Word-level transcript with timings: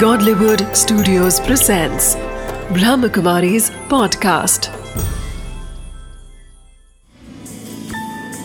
Godlywood 0.00 0.62
Studios 0.76 1.40
presents 1.40 2.16
Brahmakumari's 2.70 3.70
podcast. 3.88 4.68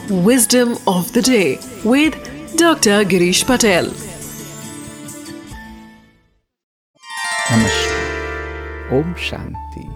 Wisdom 0.10 0.78
of 0.88 1.12
the 1.12 1.22
day 1.22 1.60
with 1.84 2.16
Dr. 2.56 3.04
Girish 3.04 3.44
Patel. 3.46 3.92
नमस्कार 7.52 8.98
Om 8.98 9.14
Shanti 9.30 9.88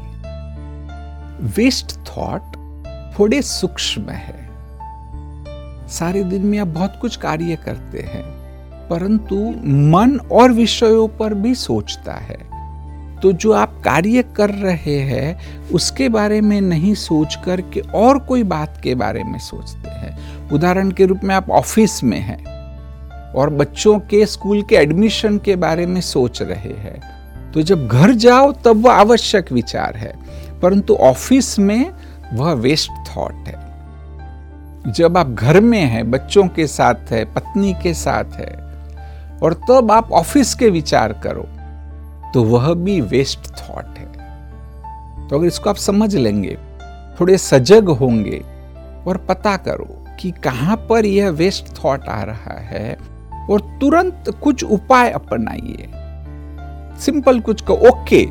waste 1.61 1.97
thought 2.09 2.57
थोड़े 3.19 3.41
सूक्ष्म 3.41 4.09
है 4.09 4.39
सारे 5.99 6.23
दिन 6.23 6.45
में 6.45 6.57
आप 6.59 6.67
बहुत 6.79 6.97
कुछ 7.01 7.15
कार्य 7.15 7.55
करते 7.65 8.01
हैं 8.01 8.44
परंतु 8.89 9.35
मन 9.65 10.19
और 10.31 10.51
विषयों 10.51 11.07
पर 11.07 11.33
भी 11.33 11.55
सोचता 11.55 12.13
है। 12.13 12.55
तो 13.19 13.31
जो 13.31 13.51
आप 13.51 13.81
कार्य 13.85 14.23
कर 14.35 14.49
रहे 14.49 14.99
हैं, 14.99 15.39
उसके 15.73 16.09
बारे 16.09 16.41
में 16.41 16.61
नहीं 16.61 16.93
सोच 16.93 17.37
कर 17.45 17.61
के 17.61 17.79
और 17.79 18.19
कोई 18.19 18.43
बात 18.43 18.81
के 18.83 18.95
बारे 18.95 19.23
में 19.23 19.39
सोचते 19.39 19.89
हैं। 19.89 20.17
उदाहरण 20.49 20.91
के 20.91 21.05
रूप 21.05 21.19
में 21.23 21.35
आप 21.35 21.49
ऑफ़िस 21.49 22.03
में 22.03 22.19
हैं 22.19 22.45
और 23.33 23.49
बच्चों 23.49 23.99
के 23.99 24.25
स्कूल 24.25 24.61
के 24.61 24.75
एडमिशन 24.75 25.37
के 25.37 25.55
बारे 25.55 25.85
में 25.85 26.01
सोच 26.01 26.41
रहे 26.41 26.73
हैं। 26.73 27.15
तो 27.51 27.61
जब 27.61 27.87
घर 27.87 28.11
जाओ, 28.11 28.51
तब 28.51 28.85
वह 28.85 28.93
आवश्यक 28.93 29.51
विचार 29.51 29.95
है, 29.95 30.15
परंतु 30.61 30.93
ऑफ़िस 30.93 31.59
में 31.59 31.91
वह 32.33 32.51
वेस्ट 32.51 32.91
थॉट 32.91 33.33
है। 33.33 33.65
जब 34.93 35.17
आप 35.17 35.29
घर 35.29 35.61
में 35.61 35.85
हैं, 35.85 36.11
बच्चों 36.11 36.47
के 36.47 36.67
साथ 36.67 37.11
है, 37.11 37.25
पत्नी 37.25 37.73
के 37.83 37.93
साथ 37.93 38.35
है 38.35 38.64
और 39.45 39.53
तब 39.69 39.91
आप 39.91 40.11
ऑफ़िस 40.13 40.53
के 40.55 40.69
विचार 40.69 41.13
करो 41.23 41.47
तो 42.33 42.43
वह 42.43 42.73
भी 42.73 42.99
वेस्ट 43.01 43.51
थॉट 43.51 43.97
है। 43.97 45.27
तो 45.27 45.37
अगर 45.37 45.45
इसको 45.47 45.69
आप 45.69 45.75
समझ 45.77 46.15
लेंगे, 46.15 46.57
थोड़े 47.19 47.37
सजग 47.37 47.89
होंगे 47.91 48.41
और 49.07 49.17
पता 49.29 49.55
करो 49.57 49.87
कि 50.19 50.31
कहाँ 50.43 50.75
पर 50.89 51.05
यह 51.05 51.29
वेस्ट 51.31 51.73
थॉट 51.77 52.07
आ 52.07 52.21
रहा 52.23 52.57
है 52.61 52.97
और 53.49 53.61
तुरंत 53.81 54.33
कुछ 54.43 54.63
उपाय 54.63 55.09
अपनाइए। 55.11 55.89
सिंपल 57.01 57.39
कुछ 57.39 57.61
को 57.61 57.73
ओके, 57.89 58.21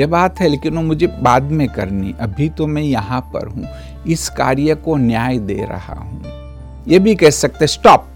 यह 0.00 0.06
बात 0.06 0.40
है, 0.40 0.48
लेकिन 0.48 0.76
वो 0.76 0.82
मुझे 0.82 1.06
बाद 1.22 1.42
में 1.42 1.68
करनी, 1.68 2.14
अभी 2.20 2.48
तो 2.48 2.66
मैं 2.66 2.82
यहाँ 2.82 3.20
पर 3.34 3.48
हूँ, 3.48 3.66
इस 4.06 4.28
कार्य 4.28 4.74
को 4.74 4.96
न्याय 4.98 5.38
दे 5.40 5.64
रहा 5.64 5.94
हूँ। 5.94 6.22
यह 6.88 6.98
भी 6.98 7.14
कह 7.14 7.30
सकते 7.30 7.66
स्टॉप 7.66 8.06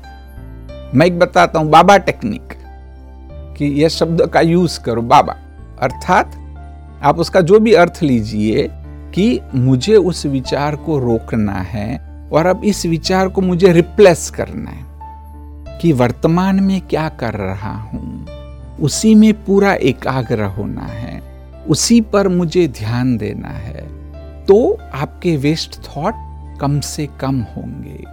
मैं 0.95 1.07
एक 1.07 1.19
बताता 1.19 1.59
हूँ, 1.59 1.71
बाबा 1.71 1.97
टेक्निक, 1.97 2.49
कि 3.31 3.65
यह 3.65 3.89
शब्द 3.89 4.27
का 4.27 4.41
यूज़ 4.41 4.81
करो, 4.81 5.03
बाबा। 5.03 5.37
अर्थात, 5.81 6.33
आप 7.03 7.19
उसका 7.19 7.41
जो 7.41 7.61
भी 7.61 7.73
अर्थ 7.73 8.01
लीजिए, 8.03 8.69
कि 9.15 9.41
मुझे 9.55 9.97
उस 9.97 10.27
विचार 10.27 10.77
को 10.77 10.99
रोकना 10.99 11.53
है, 11.53 12.01
और 12.33 12.47
अब 12.47 12.65
इस 12.65 12.87
विचार 12.87 13.29
को 13.29 13.41
मुझे 13.41 13.73
रिप्लेस 13.73 14.31
करना 14.31 14.71
है, 14.71 14.85
कि 15.79 15.93
वर्तमान 15.93 16.61
में 16.61 16.81
क्या 16.81 17.09
कर 17.09 17.35
रहा 17.35 17.75
हूँ। 17.75 18.27
उसी 18.81 19.15
में 19.15 19.45
पूरा 19.45 19.75
एकाग्र 19.75 20.45
होना 20.45 20.85
है, 20.85 21.23
उसी 21.69 22.01
पर 22.01 22.29
मुझे 22.29 22.69
ध्यान 22.69 23.17
देना 23.17 23.49
है। 23.49 23.89
तो 24.45 24.79
आपके 24.95 25.37
वेस्ट 25.37 25.81
थॉट 25.81 26.15
कम 26.61 26.81
से 26.81 27.09
कम 27.21 27.41
होंगे। 27.41 28.05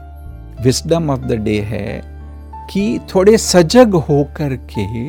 विस्डम 0.63 1.09
ऑफ़ 1.09 1.19
द 1.19 1.31
डे 1.31 1.59
है। 1.59 2.20
कि 2.69 2.99
थोड़े 3.15 3.37
सजग 3.37 3.95
होकर 3.95 4.67
के 4.77 5.07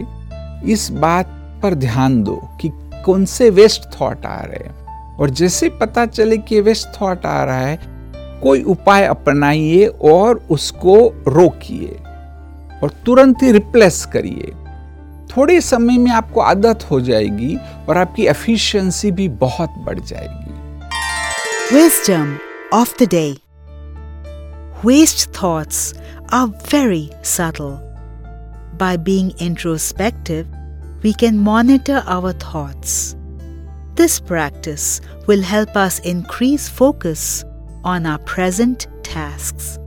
इस 0.72 0.90
बात 0.90 1.26
पर 1.62 1.74
ध्यान 1.74 2.22
दो 2.22 2.36
कि 2.60 2.70
कौन 3.04 3.24
से 3.24 3.50
वेस्ट 3.50 4.00
थॉट 4.00 4.26
आ 4.26 4.40
रहे 4.40 4.68
हैं। 4.68 4.82
और 5.16 5.30
जैसे 5.30 5.68
पता 5.68 6.06
चले 6.06 6.38
कि 6.38 6.60
वेस्ट 6.60 6.88
थॉट 7.02 7.26
आ 7.26 7.44
रहा 7.44 7.60
है, 7.60 7.78
कोई 8.42 8.62
उपाय 8.62 9.04
अपनाइए 9.04 9.86
और 9.86 10.46
उसको 10.50 11.24
रोकिए 11.28 11.96
और 12.82 12.90
तुरंत 13.06 13.42
ही 13.42 13.52
रिप्लेस 13.52 14.04
करिए। 14.04 14.52
थोड़े 15.36 15.60
समय 15.60 15.98
में 15.98 16.10
आपको 16.10 16.40
आदत 16.40 16.90
हो 16.90 17.00
जाएगी 17.00 17.58
और 17.88 17.98
आपकी 17.98 18.26
एफिशिएंसी 18.26 19.10
भी 19.10 19.28
बहुत 19.28 19.70
बढ़ 19.70 19.98
जाएगी। 19.98 20.52
Wisdom 21.76 22.26
of 22.74 22.98
the 22.98 23.08
day 23.14 23.51
Waste 24.82 25.32
thoughts 25.32 25.94
are 26.30 26.48
very 26.48 27.10
subtle. 27.22 27.80
By 28.78 28.96
being 28.96 29.32
introspective, 29.38 30.48
we 31.04 31.14
can 31.14 31.38
monitor 31.38 32.02
our 32.06 32.32
thoughts. 32.32 33.14
This 33.94 34.18
practice 34.18 35.00
will 35.28 35.42
help 35.42 35.76
us 35.76 36.00
increase 36.00 36.68
focus 36.68 37.44
on 37.84 38.06
our 38.06 38.18
present 38.18 38.88
tasks. 39.04 39.78